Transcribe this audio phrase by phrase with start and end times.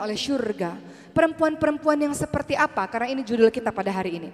[0.00, 0.78] oleh surga.
[1.12, 2.88] Perempuan-perempuan yang seperti apa?
[2.88, 4.30] Karena ini judul kita pada hari ini.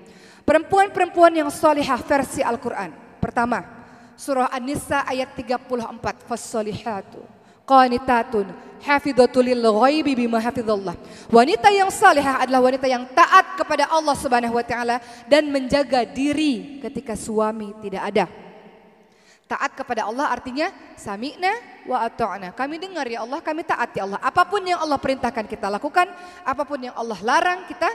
[0.46, 2.94] Perempuan-perempuan yang solihah versi Al-Quran.
[3.18, 3.66] Pertama,
[4.14, 6.28] surah An-Nisa ayat 34.
[6.28, 8.48] Fassolihatu qanitatun
[8.80, 10.96] hafidhatul lil ghaibi bima hafizallah.
[11.28, 14.96] Wanita yang salihah adalah wanita yang taat kepada Allah Subhanahu wa taala
[15.28, 18.47] dan menjaga diri ketika suami tidak ada.
[19.48, 22.52] Taat kepada Allah artinya sami'na wa ata'na.
[22.52, 24.20] Kami dengar ya Allah, kami taat ya Allah.
[24.20, 26.04] Apa pun yang Allah perintahkan kita lakukan,
[26.44, 27.88] apa pun yang Allah larang kita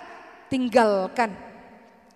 [0.49, 1.29] tinggalkan.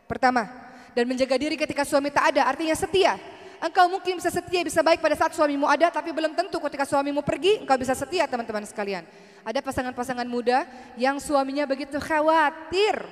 [0.10, 0.50] Pertama,
[0.98, 3.14] dan menjaga diri ketika suami tak ada artinya setia.
[3.62, 7.22] Engkau mungkin bisa setia, bisa baik pada saat suamimu ada, tapi belum tentu ketika suamimu
[7.22, 9.06] pergi, engkau bisa setia teman-teman sekalian.
[9.46, 10.66] Ada pasangan-pasangan muda
[10.98, 13.06] yang suaminya begitu khawatir.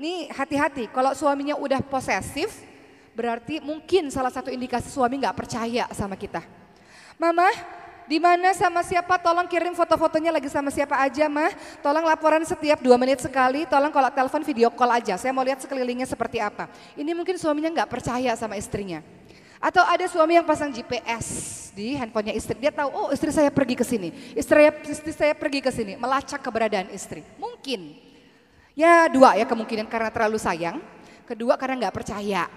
[0.00, 2.68] Nih hati-hati, kalau suaminya udah posesif,
[3.14, 6.46] Berarti mungkin salah satu indikasi suami nggak percaya sama kita.
[7.18, 7.50] Mama,
[8.10, 9.18] di mana sama siapa?
[9.22, 11.54] Tolong kirim foto-fotonya lagi sama siapa aja, mah.
[11.78, 13.66] Tolong laporan setiap dua menit sekali.
[13.70, 15.14] Tolong kalau telepon video call aja.
[15.14, 16.66] Saya mau lihat sekelilingnya seperti apa.
[16.98, 18.98] Ini mungkin suaminya nggak percaya sama istrinya.
[19.62, 22.56] Atau ada suami yang pasang GPS di handphonenya istri.
[22.58, 24.10] Dia tahu, oh istri saya pergi ke sini.
[24.32, 25.94] Istri, istri saya pergi ke sini.
[25.94, 27.22] Melacak keberadaan istri.
[27.36, 27.94] Mungkin.
[28.72, 30.82] Ya dua ya kemungkinan karena terlalu sayang.
[31.28, 32.50] Kedua karena nggak percaya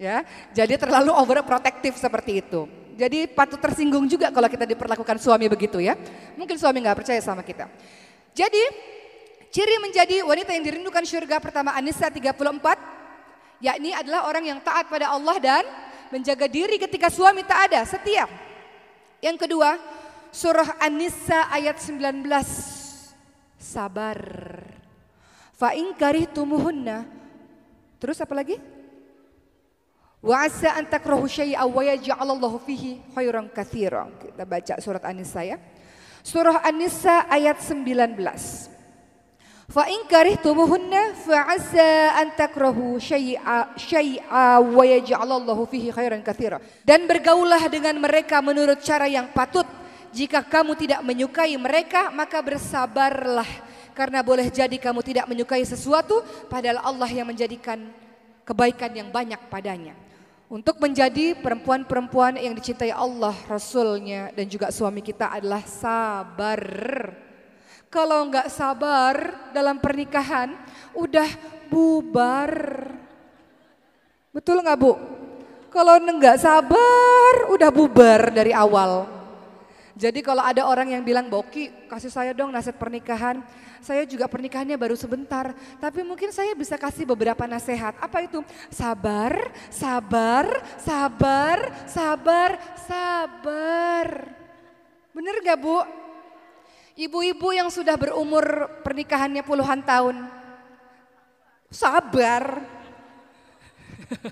[0.00, 0.24] ya.
[0.56, 2.64] Jadi terlalu overprotective seperti itu.
[2.96, 5.96] Jadi patut tersinggung juga kalau kita diperlakukan suami begitu ya.
[6.40, 7.68] Mungkin suami nggak percaya sama kita.
[8.32, 8.64] Jadi
[9.52, 15.12] ciri menjadi wanita yang dirindukan surga pertama Anissa 34 yakni adalah orang yang taat pada
[15.12, 15.64] Allah dan
[16.08, 18.26] menjaga diri ketika suami tak ada, setia.
[19.20, 19.76] Yang kedua,
[20.32, 22.24] surah An-Nisa ayat 19.
[23.60, 24.18] Sabar.
[25.52, 25.92] Fa in.
[28.00, 28.79] Terus apa lagi?
[30.20, 31.80] Wa asa an takrahu syai'a wa
[32.60, 34.12] fihi khairan katsiran.
[34.20, 35.56] Kita baca surat An-Nisa ya.
[36.20, 38.20] Surah An-Nisa ayat 19.
[39.70, 46.60] Fa in karihtumuhunna fa asa an takrahu syai'a syai'a wa fihi khairan katsiran.
[46.84, 49.64] Dan bergaulah dengan mereka menurut cara yang patut.
[50.10, 53.46] Jika kamu tidak menyukai mereka, maka bersabarlah
[53.94, 56.20] karena boleh jadi kamu tidak menyukai sesuatu
[56.50, 57.88] padahal Allah yang menjadikan
[58.42, 60.09] kebaikan yang banyak padanya.
[60.50, 66.58] Untuk menjadi perempuan-perempuan yang dicintai Allah, Rasulnya dan juga suami kita adalah sabar.
[67.86, 69.14] Kalau nggak sabar
[69.54, 70.50] dalam pernikahan,
[70.90, 71.30] udah
[71.70, 72.50] bubar.
[74.34, 74.98] Betul nggak bu?
[75.70, 79.19] Kalau nggak sabar, udah bubar dari awal.
[80.00, 83.44] Jadi kalau ada orang yang bilang, Boki kasih saya dong nasihat pernikahan.
[83.84, 85.52] Saya juga pernikahannya baru sebentar.
[85.76, 87.92] Tapi mungkin saya bisa kasih beberapa nasihat.
[88.00, 88.40] Apa itu?
[88.72, 92.50] Sabar, sabar, sabar, sabar,
[92.80, 94.08] sabar.
[95.12, 95.84] Bener gak bu?
[96.96, 100.16] Ibu-ibu yang sudah berumur pernikahannya puluhan tahun.
[101.68, 102.64] Sabar.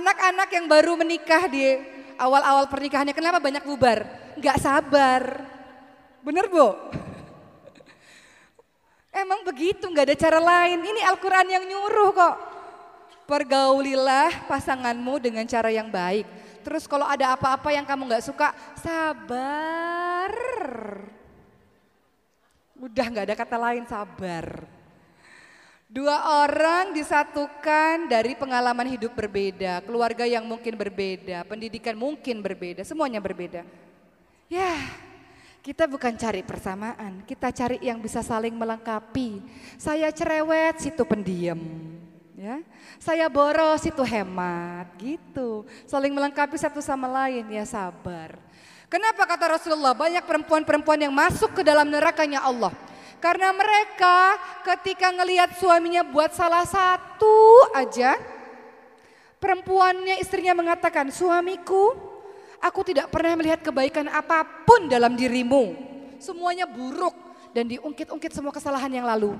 [0.00, 1.80] Anak-anak yang baru menikah di
[2.20, 4.04] awal-awal pernikahannya kenapa banyak bubar?
[4.40, 5.44] Gak sabar.
[6.24, 6.72] Bener bu?
[9.12, 10.80] Emang begitu, gak ada cara lain.
[10.80, 12.36] Ini Al-Quran yang nyuruh kok.
[13.28, 16.26] Pergaulilah pasanganmu dengan cara yang baik.
[16.64, 18.48] Terus kalau ada apa-apa yang kamu gak suka,
[18.80, 20.32] sabar.
[22.80, 24.64] Udah gak ada kata lain, sabar.
[25.90, 33.18] Dua orang disatukan dari pengalaman hidup berbeda, keluarga yang mungkin berbeda, pendidikan mungkin berbeda, semuanya
[33.18, 33.66] berbeda.
[34.50, 34.82] Ya,
[35.62, 39.46] kita bukan cari persamaan, kita cari yang bisa saling melengkapi.
[39.78, 41.62] Saya cerewet, situ pendiam.
[42.34, 42.58] Ya,
[42.98, 45.62] saya boros, itu hemat, gitu.
[45.86, 48.42] Saling melengkapi satu sama lain, ya sabar.
[48.90, 52.74] Kenapa kata Rasulullah banyak perempuan-perempuan yang masuk ke dalam nerakanya Allah?
[53.22, 54.34] Karena mereka
[54.66, 58.18] ketika ngelihat suaminya buat salah satu aja,
[59.38, 62.09] perempuannya istrinya mengatakan, suamiku
[62.60, 65.74] aku tidak pernah melihat kebaikan apa pun dalam dirimu.
[66.20, 67.16] Semuanya buruk
[67.56, 69.34] dan diungkit-ungkit semua kesalahan yang lalu.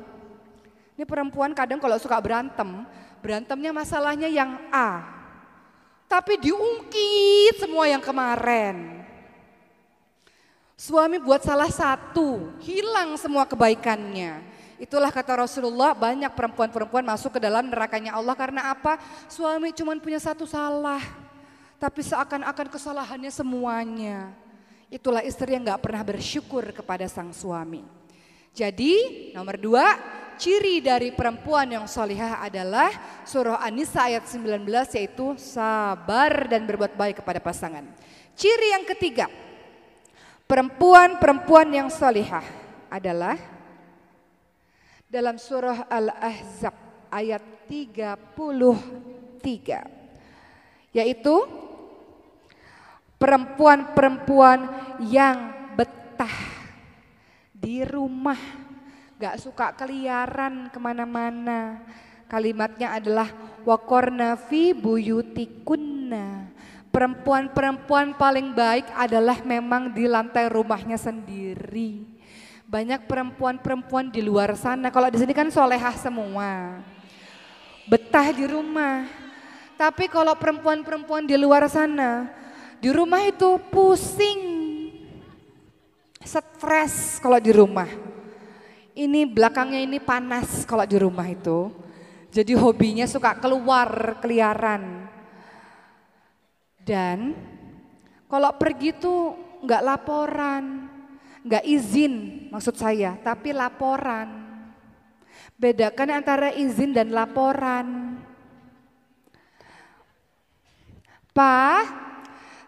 [0.97, 2.85] Ini perempuan kadang kalau suka berantem,
[3.21, 5.05] berantemnya masalahnya yang A.
[6.11, 9.01] Tapi diungkit semua yang kemarin.
[10.81, 14.41] Suami buat salah satu, hilang semua kebaikannya.
[14.81, 18.97] Itulah kata Rasulullah banyak perempuan-perempuan masuk ke dalam nerakanya Allah karena apa?
[19.29, 21.05] Suami cuma punya satu salah.
[21.81, 24.37] Tapi seakan-akan kesalahannya semuanya.
[24.93, 27.81] Itulah istri yang gak pernah bersyukur kepada sang suami.
[28.53, 29.97] Jadi nomor dua,
[30.37, 32.93] ciri dari perempuan yang solihah adalah
[33.25, 34.69] surah An-Nisa ayat 19
[34.99, 37.87] yaitu sabar dan berbuat baik kepada pasangan.
[38.37, 39.31] Ciri yang ketiga,
[40.51, 42.43] Perempuan-perempuan yang solihah
[42.91, 43.39] adalah
[45.07, 46.75] dalam surah Al-Ahzab
[47.07, 47.39] ayat
[47.71, 49.39] 33
[50.91, 51.35] yaitu
[53.21, 54.65] perempuan-perempuan
[55.05, 56.33] yang betah
[57.53, 58.41] di rumah.
[59.21, 61.85] Gak suka keliaran ke mana-mana.
[62.25, 63.29] Kalimatnya adalah
[63.69, 66.49] wakorna fi buyutikunna.
[66.89, 72.09] Perempuan-perempuan paling baik adalah memang di lantai rumahnya sendiri.
[72.65, 74.89] Banyak perempuan-perempuan di luar sana.
[74.89, 76.81] Kalau di sini kan solehah semua.
[77.85, 79.05] Betah di rumah.
[79.77, 82.41] Tapi kalau perempuan-perempuan di luar sana
[82.81, 84.41] di rumah itu pusing,
[86.25, 87.89] stres kalau di rumah.
[88.97, 91.71] Ini belakangnya ini panas kalau di rumah itu.
[92.33, 95.07] Jadi hobinya suka keluar keliaran.
[96.81, 97.37] Dan
[98.27, 100.89] kalau pergi tuh nggak laporan,
[101.45, 104.41] nggak izin maksud saya, tapi laporan.
[105.61, 108.17] Bedakan antara izin dan laporan.
[111.31, 112.10] Pak,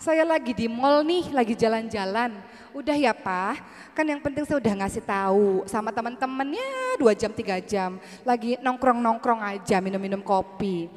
[0.03, 2.35] saya lagi di mall nih, lagi jalan-jalan.
[2.75, 3.63] Udah ya Pak,
[3.95, 8.03] kan yang penting saya udah ngasih tahu sama teman-temannya dua jam tiga jam.
[8.27, 10.91] Lagi nongkrong-nongkrong aja, minum-minum kopi.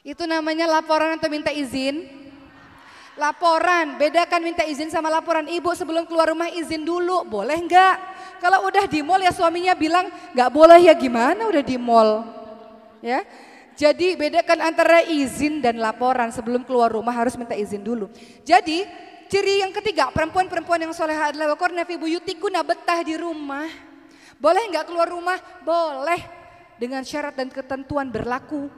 [0.00, 2.08] Itu namanya laporan atau minta izin?
[3.20, 5.44] Laporan, bedakan minta izin sama laporan.
[5.44, 8.00] Ibu sebelum keluar rumah izin dulu, boleh enggak?
[8.40, 12.24] Kalau udah di mall ya suaminya bilang enggak boleh ya gimana udah di mall.
[13.02, 13.26] Ya,
[13.82, 18.06] jadi bedakan antara izin dan laporan sebelum keluar rumah harus minta izin dulu.
[18.46, 18.86] Jadi
[19.26, 23.66] ciri yang ketiga perempuan-perempuan yang soleh adalah wakorna fi buyutikuna betah di rumah.
[24.38, 25.34] Boleh nggak keluar rumah?
[25.66, 26.22] Boleh.
[26.78, 28.70] Dengan syarat dan ketentuan berlaku.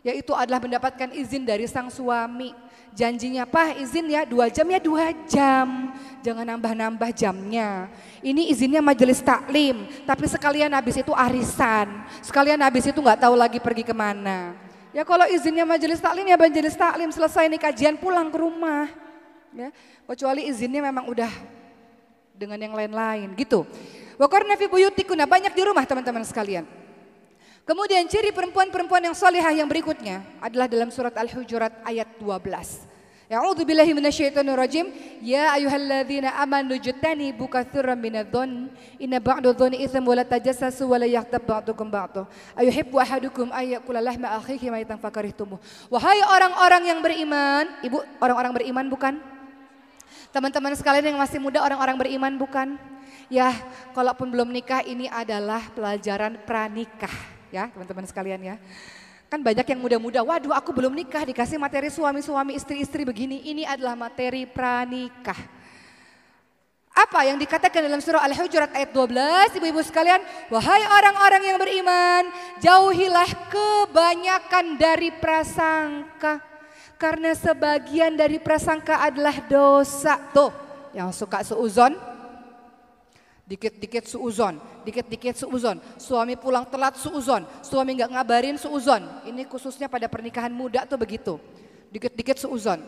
[0.00, 2.56] Yaitu adalah mendapatkan izin dari sang suami.
[2.90, 5.94] Janjinya, Pak izin ya dua jam ya dua jam.
[6.20, 7.88] Jangan nambah-nambah jamnya.
[8.20, 11.88] Ini izinnya majelis taklim, tapi sekalian habis itu arisan.
[12.20, 14.52] Sekalian habis itu nggak tahu lagi pergi ke mana.
[14.90, 18.90] Ya kalau izinnya majelis taklim ya majelis taklim selesai nih kajian pulang ke rumah.
[19.50, 19.74] Ya,
[20.06, 21.30] kecuali izinnya memang udah
[22.34, 23.66] dengan yang lain-lain gitu.
[24.20, 26.79] Wakorna fi buyutikuna banyak di rumah teman-teman sekalian.
[27.70, 32.42] Kemudian ciri perempuan-perempuan yang solehah yang berikutnya adalah dalam surat Al-Hujurat ayat 12.
[33.30, 34.90] A'udzu billahi minasyaitonir rajim.
[35.22, 41.06] Ya ayyuhalladzina amanu jtanibu katsiran minadh-dhon inna ba'da dhoni itsam wa la tajassasu wa la
[41.06, 42.26] yaghtab ba'dukum ba'dha.
[42.58, 45.62] Ayuhibbu ahadukum ay ya'kula lahma akhihi maitan fakarihtumuh.
[45.94, 49.14] Wahai orang-orang yang beriman, Ibu orang-orang beriman bukan?
[50.34, 52.74] Teman-teman sekalian yang masih muda orang-orang beriman bukan?
[53.30, 53.54] Ya,
[53.94, 58.56] kalaupun belum nikah ini adalah pelajaran pranikah ya teman-teman sekalian ya.
[59.30, 63.46] Kan banyak yang muda-muda, waduh aku belum nikah dikasih materi suami-suami istri-istri begini.
[63.46, 65.38] Ini adalah materi pranikah.
[66.90, 70.18] Apa yang dikatakan dalam surah Al-Hujurat ayat 12, ibu-ibu sekalian,
[70.50, 72.26] wahai orang-orang yang beriman,
[72.58, 76.42] jauhilah kebanyakan dari prasangka.
[76.98, 80.18] Karena sebagian dari prasangka adalah dosa.
[80.34, 80.50] Tuh,
[80.90, 81.94] yang suka seuzon,
[83.50, 85.82] Dikit-dikit suuzon, dikit-dikit suuzon.
[85.98, 89.02] Suami pulang telat suuzon, suami nggak ngabarin suuzon.
[89.26, 91.34] Ini khususnya pada pernikahan muda tuh begitu.
[91.90, 92.78] Dikit-dikit suuzon.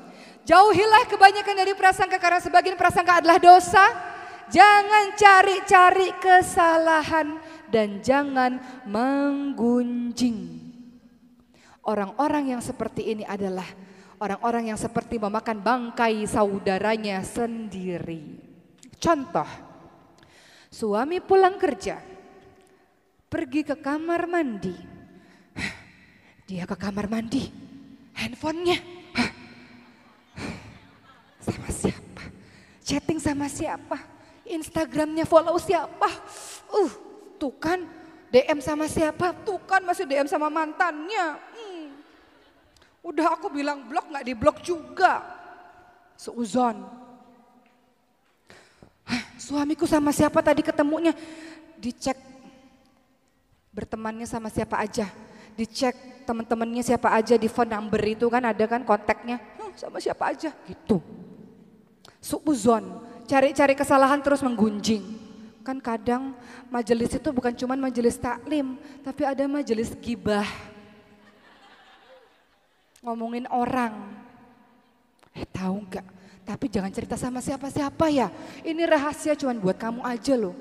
[0.46, 3.82] Jauhilah kebanyakan dari prasangka karena sebagian prasangka adalah dosa.
[4.54, 10.62] Jangan cari-cari kesalahan dan jangan menggunjing.
[11.82, 13.66] Orang-orang yang seperti ini adalah
[14.22, 18.38] orang-orang yang seperti memakan bangkai saudaranya sendiri.
[19.02, 19.71] Contoh,
[20.72, 22.00] Suami pulang kerja,
[23.28, 24.72] pergi ke kamar mandi.
[26.48, 27.44] Dia ke kamar mandi,
[28.16, 28.80] handphonenya.
[31.44, 32.24] Sama siapa?
[32.80, 34.00] Chatting sama siapa?
[34.48, 36.08] Instagramnya follow siapa?
[36.72, 36.88] Uh,
[37.36, 37.84] tuh kan
[38.32, 39.36] DM sama siapa?
[39.44, 41.36] Tuh kan masih DM sama mantannya.
[41.52, 41.88] Hmm.
[43.04, 45.20] Udah aku bilang blok nggak di blok juga.
[46.16, 47.01] Seuzon.
[49.42, 51.10] Suamiku sama siapa tadi ketemunya?
[51.82, 52.14] Dicek
[53.74, 55.10] bertemannya sama siapa aja.
[55.58, 59.42] Dicek teman-temannya siapa aja di phone number itu kan ada kan kontaknya.
[59.58, 61.02] Huh, sama siapa aja gitu.
[62.22, 65.02] Suuzon, cari-cari kesalahan terus menggunjing.
[65.66, 66.38] Kan kadang
[66.70, 70.46] majelis itu bukan cuma majelis taklim, tapi ada majelis gibah.
[73.02, 74.22] Ngomongin orang.
[75.34, 76.21] Eh tahu nggak?
[76.42, 78.28] Tapi jangan cerita sama siapa-siapa ya.
[78.66, 80.54] Ini rahasia cuman buat kamu aja loh.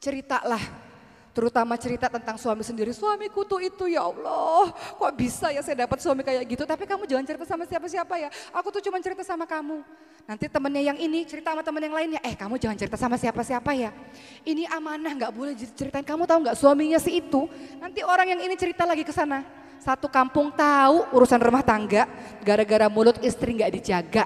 [0.00, 0.90] Ceritalah
[1.30, 2.90] Terutama cerita tentang suami sendiri.
[2.90, 4.74] Suamiku tuh itu ya Allah.
[4.74, 6.66] Kok bisa ya saya dapat suami kayak gitu.
[6.66, 8.28] Tapi kamu jangan cerita sama siapa-siapa ya.
[8.50, 9.86] Aku tuh cuma cerita sama kamu.
[10.26, 12.20] Nanti temennya yang ini cerita sama temen yang lainnya.
[12.26, 13.94] Eh kamu jangan cerita sama siapa-siapa ya.
[14.42, 16.02] Ini amanah gak boleh ceritain.
[16.02, 17.46] Kamu tahu gak suaminya si itu.
[17.78, 19.46] Nanti orang yang ini cerita lagi ke sana.
[19.80, 22.04] Satu kampung tahu urusan rumah tangga.
[22.44, 24.24] Gara-gara mulut istri gak dijaga.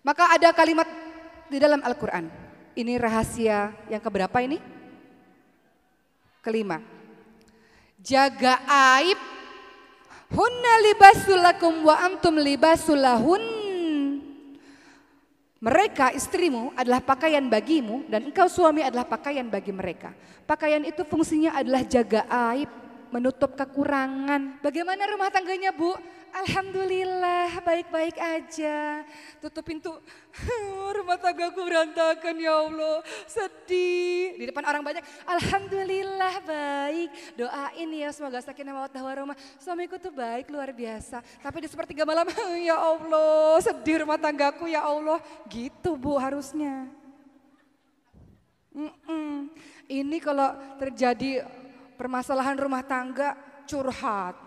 [0.00, 0.88] Maka ada kalimat
[1.52, 2.32] di dalam Al-Quran.
[2.72, 4.56] Ini rahasia yang keberapa ini?
[6.40, 6.80] Kelima,
[8.00, 8.62] jaga
[8.96, 9.18] aib.
[10.28, 13.42] Hunna libasulakum wa antum libasulahun.
[15.58, 20.14] Mereka istrimu adalah pakaian bagimu dan engkau suami adalah pakaian bagi mereka.
[20.46, 22.22] Pakaian itu fungsinya adalah jaga
[22.54, 22.70] aib,
[23.10, 24.60] menutup kekurangan.
[24.60, 25.96] Bagaimana rumah tangganya Bu?
[26.28, 29.02] Alhamdulillah baik-baik aja.
[29.40, 29.96] Tutup pintu,
[30.96, 33.00] rumah tanggaku berantakan ya Allah.
[33.24, 34.36] Sedih.
[34.36, 37.10] Di depan orang banyak, Alhamdulillah baik.
[37.34, 39.36] Doain ya semoga sakinah mawaddah warahmah.
[39.56, 41.24] Suamiku tuh baik luar biasa.
[41.40, 42.28] Tapi di sepertiga malam,
[42.68, 45.18] ya Allah sedih rumah tanggaku ya Allah.
[45.48, 46.92] Gitu Bu harusnya.
[48.78, 49.34] Mm -mm.
[49.88, 51.42] Ini kalau terjadi
[51.98, 53.34] permasalahan rumah tangga
[53.66, 54.38] curhat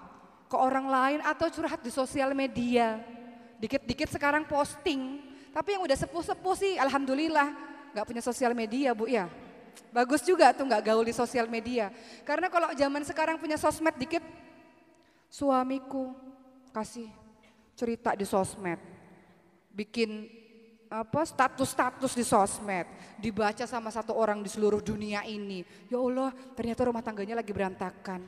[0.48, 3.04] ke orang lain atau curhat di sosial media.
[3.60, 7.54] Dikit-dikit sekarang posting, tapi yang udah sepuh-sepuh sih alhamdulillah
[7.92, 9.28] nggak punya sosial media bu ya.
[9.92, 11.92] Bagus juga tuh nggak gaul di sosial media.
[12.24, 14.24] Karena kalau zaman sekarang punya sosmed dikit,
[15.28, 16.16] suamiku
[16.72, 17.12] kasih
[17.76, 18.80] cerita di sosmed,
[19.72, 20.41] bikin
[20.92, 22.84] apa status-status di sosmed
[23.16, 25.64] dibaca sama satu orang di seluruh dunia ini.
[25.88, 28.20] Ya Allah, ternyata rumah tangganya lagi berantakan.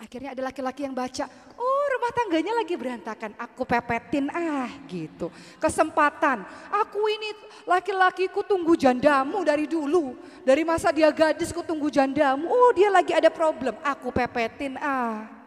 [0.00, 1.28] Akhirnya ada laki-laki yang baca,
[1.60, 5.28] oh rumah tangganya lagi berantakan, aku pepetin ah gitu.
[5.60, 6.40] Kesempatan,
[6.72, 7.36] aku ini
[7.68, 10.16] laki-lakiku tunggu jandamu dari dulu.
[10.40, 15.39] Dari masa dia gadis ku tunggu jandamu, oh dia lagi ada problem, aku pepetin ah.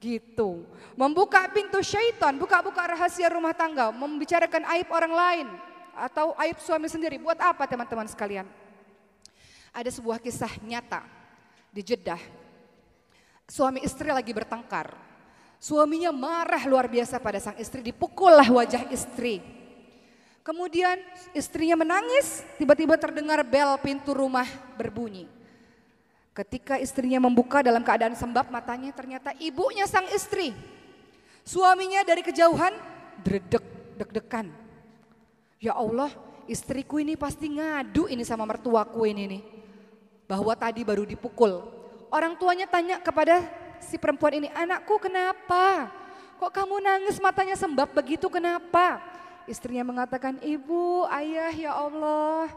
[0.00, 0.64] Gitu.
[0.96, 5.46] Membuka pintu syaitan, buka-buka rahasia rumah tangga, membicarakan aib orang lain
[5.92, 7.20] atau aib suami sendiri.
[7.20, 8.48] Buat apa teman-teman sekalian?
[9.76, 11.04] Ada sebuah kisah nyata
[11.68, 12.18] di Jeddah.
[13.44, 14.96] Suami istri lagi bertengkar.
[15.60, 19.44] Suaminya marah luar biasa pada sang istri, dipukullah wajah istri.
[20.40, 20.96] Kemudian
[21.36, 24.48] istrinya menangis, tiba-tiba terdengar bel pintu rumah
[24.80, 25.28] berbunyi.
[26.40, 30.56] Ketika istrinya membuka dalam keadaan sembab matanya ternyata ibunya sang istri.
[31.44, 32.72] Suaminya dari kejauhan
[33.20, 33.60] dredek
[34.00, 34.48] deg-degan.
[35.60, 36.08] Ya Allah
[36.48, 39.42] istriku ini pasti ngadu ini sama mertuaku ini nih.
[40.24, 41.60] Bahwa tadi baru dipukul.
[42.08, 43.44] Orang tuanya tanya kepada
[43.84, 45.92] si perempuan ini, anakku kenapa?
[46.40, 48.96] Kok kamu nangis matanya sembab begitu kenapa?
[49.44, 52.48] Istrinya mengatakan, ibu, ayah ya Allah.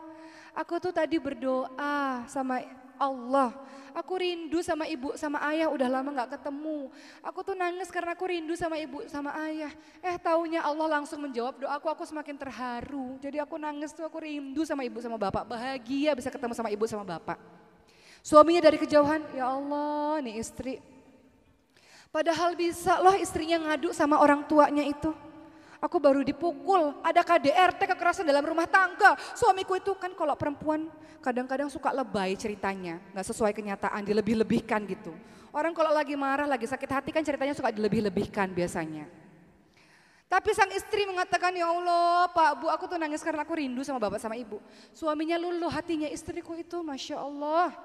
[0.55, 2.63] Aku tuh tadi berdoa sama
[2.97, 3.53] Allah.
[3.93, 6.89] Aku rindu sama ibu sama ayah udah lama gak ketemu.
[7.21, 9.69] Aku tuh nangis karena aku rindu sama ibu sama ayah.
[10.01, 13.21] Eh taunya Allah langsung menjawab doaku, aku semakin terharu.
[13.21, 15.45] Jadi aku nangis tuh aku rindu sama ibu sama bapak.
[15.45, 17.37] Bahagia bisa ketemu sama ibu sama bapak.
[18.25, 20.81] Suaminya dari kejauhan, ya Allah nih istri.
[22.09, 25.13] Padahal bisa loh istrinya ngadu sama orang tuanya itu.
[25.83, 29.19] Aku baru dipukul, ada KDRT kekerasan dalam rumah tangga.
[29.35, 30.87] Suamiku itu kan kalau perempuan
[31.19, 35.11] kadang-kadang suka lebay ceritanya, nggak sesuai kenyataan, dilebih-lebihkan gitu.
[35.51, 39.11] Orang kalau lagi marah, lagi sakit hati kan ceritanya suka dilebih-lebihkan biasanya.
[40.31, 43.99] Tapi sang istri mengatakan, ya Allah Pak Bu aku tuh nangis karena aku rindu sama
[43.99, 44.63] bapak sama ibu.
[44.95, 47.75] Suaminya luluh hatinya istriku itu Masya Allah.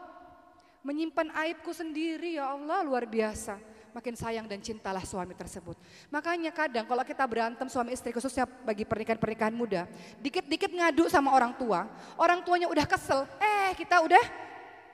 [0.86, 3.58] Menyimpan aibku sendiri ya Allah luar biasa
[3.92, 5.76] makin sayang dan cintalah suami tersebut.
[6.12, 9.84] Makanya kadang kalau kita berantem suami istri khususnya bagi pernikahan-pernikahan muda,
[10.20, 11.88] dikit-dikit ngadu sama orang tua,
[12.20, 14.24] orang tuanya udah kesel, eh kita udah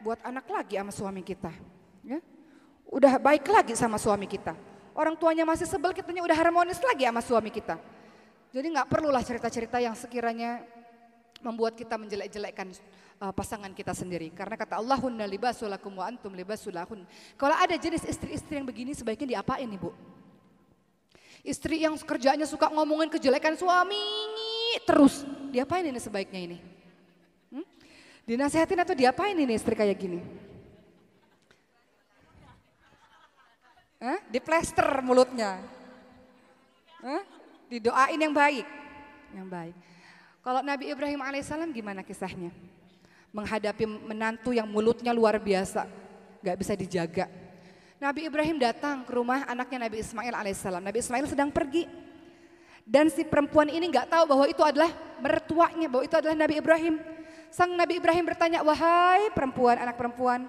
[0.04, 1.52] buat anak lagi sama suami kita.
[2.04, 2.20] Ya?
[2.88, 4.52] Udah baik lagi sama suami kita.
[4.94, 7.80] Orang tuanya masih sebel, kitanya udah harmonis lagi sama suami kita.
[8.54, 10.62] Jadi nggak perlulah cerita-cerita yang sekiranya
[11.44, 12.72] membuat kita menjelek-jelekkan
[13.20, 14.32] uh, pasangan kita sendiri.
[14.32, 17.04] Karena kata Allahunna libasulakum wa antum libasulahun.
[17.36, 19.92] Kalau ada jenis istri-istri yang begini sebaiknya diapain nih Bu?
[21.44, 24.00] Istri yang kerjanya suka ngomongin kejelekan suami
[24.88, 25.28] terus.
[25.52, 26.58] Diapain ini sebaiknya ini?
[27.52, 27.66] Hmm?
[28.24, 30.24] Dinasehatin atau diapain ini istri kayak gini?
[34.00, 34.18] Hah?
[34.32, 35.60] Diplester mulutnya.
[37.04, 37.22] Hah?
[37.68, 38.64] Didoain yang baik.
[39.36, 39.76] Yang baik.
[40.44, 42.52] Kalau Nabi Ibrahim alaihissalam gimana kisahnya?
[43.32, 45.88] Menghadapi menantu yang mulutnya luar biasa,
[46.44, 47.32] gak bisa dijaga.
[47.96, 50.84] Nabi Ibrahim datang ke rumah anaknya Nabi Ismail alaihissalam.
[50.84, 51.88] Nabi Ismail sedang pergi.
[52.84, 57.00] Dan si perempuan ini gak tahu bahwa itu adalah mertuanya, bahwa itu adalah Nabi Ibrahim.
[57.48, 60.44] Sang Nabi Ibrahim bertanya, wahai perempuan, anak perempuan,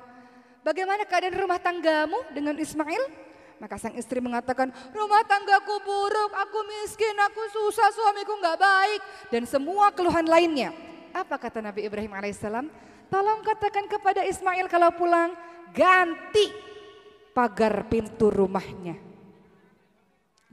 [0.59, 3.03] bagaimana keadaan rumah tanggamu dengan Ismail?
[3.55, 9.01] Maka sang istri mengatakan, rumah tanggaku buruk, aku miskin, aku susah, suamiku nggak baik.
[9.31, 10.75] Dan semua keluhan lainnya.
[11.15, 12.67] Apa kata Nabi Ibrahim alaihissalam?
[13.07, 15.31] Tolong katakan kepada Ismail kalau pulang,
[15.71, 16.51] ganti
[17.31, 19.05] pagar pintu rumahnya.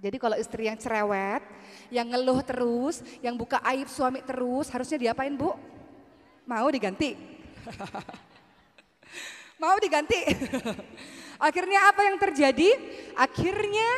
[0.03, 1.43] Jadi kalau istri yang cerewet,
[1.91, 5.55] yang ngeluh terus, yang buka aib suami terus, harusnya diapain bu?
[6.43, 7.15] Mau diganti?
[9.63, 10.19] Mau diganti?
[11.43, 12.71] Akhirnya apa yang terjadi?
[13.19, 13.91] Akhirnya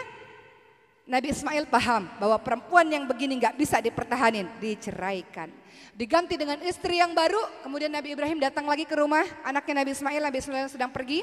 [1.04, 5.52] Nabi Ismail paham bahwa perempuan yang begini nggak bisa dipertahanin, diceraikan.
[5.92, 10.22] Diganti dengan istri yang baru, kemudian Nabi Ibrahim datang lagi ke rumah anaknya Nabi Ismail,
[10.24, 11.20] Nabi Ismail sedang pergi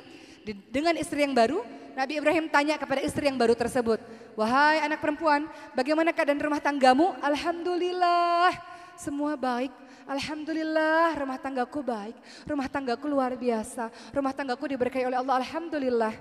[0.70, 1.66] dengan istri yang baru.
[1.98, 4.00] Nabi Ibrahim tanya kepada istri yang baru tersebut,
[4.38, 7.18] wahai anak perempuan, bagaimana keadaan rumah tanggamu?
[7.20, 8.54] Alhamdulillah,
[8.96, 9.81] semua baik.
[10.10, 12.18] Alhamdulillah rumah tanggaku baik,
[12.48, 16.14] rumah tanggaku luar biasa, rumah tanggaku diberkahi oleh Allah, Alhamdulillah.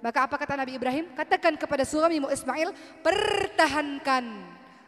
[0.00, 1.10] Maka apa kata Nabi Ibrahim?
[1.16, 4.24] Katakan kepada suamimu Ismail, pertahankan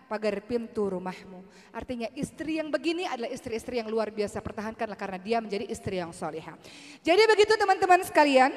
[0.08, 1.44] pagar pintu rumahmu.
[1.74, 4.40] Artinya istri yang begini adalah istri-istri yang luar biasa.
[4.40, 6.56] Pertahankanlah karena dia menjadi istri yang solehah.
[7.04, 8.52] Jadi begitu teman-teman sekalian.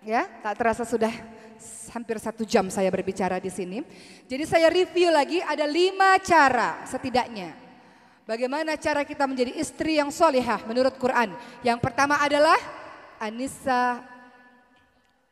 [0.00, 1.12] Ya, tak terasa sudah
[1.92, 3.84] hampir satu jam saya berbicara di sini.
[4.24, 7.69] Jadi saya review lagi ada lima cara setidaknya
[8.30, 11.34] Bagaimana cara kita menjadi istri yang solehah menurut Quran?
[11.66, 12.54] Yang pertama adalah
[13.18, 14.06] Anissa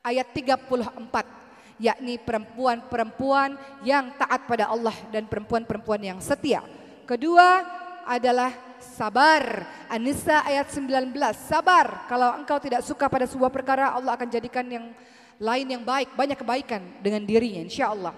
[0.03, 3.55] ayat 34 yakni perempuan-perempuan
[3.87, 6.59] yang taat pada Allah dan perempuan-perempuan yang setia.
[7.07, 7.63] Kedua
[8.03, 8.51] adalah
[8.83, 9.63] sabar.
[9.87, 12.03] Anissa ayat 19, sabar.
[12.11, 14.91] Kalau engkau tidak suka pada sebuah perkara, Allah akan jadikan yang
[15.39, 18.11] lain yang baik, banyak kebaikan dengan dirinya insya Allah.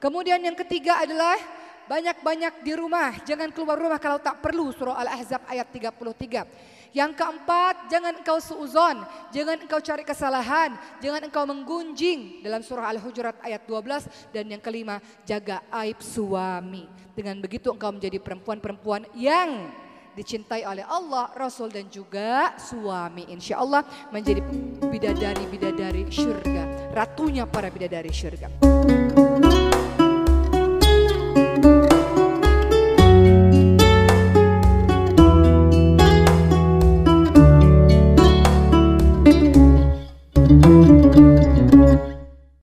[0.00, 1.36] Kemudian yang ketiga adalah
[1.90, 4.70] banyak-banyak di rumah, jangan keluar rumah kalau tak perlu.
[4.74, 6.92] Surah Al-Ahzab ayat 33.
[6.92, 9.00] Yang keempat, jangan engkau suuzon,
[9.32, 15.00] jangan engkau cari kesalahan, jangan engkau menggunjing dalam surah Al-Hujurat ayat 12 dan yang kelima,
[15.24, 16.84] jaga aib suami.
[17.16, 19.72] Dengan begitu engkau menjadi perempuan-perempuan yang
[20.12, 23.24] dicintai oleh Allah, Rasul dan juga suami.
[23.32, 23.80] Insya Allah
[24.12, 24.44] menjadi
[24.84, 28.52] bidadari-bidadari syurga, ratunya para bidadari syurga.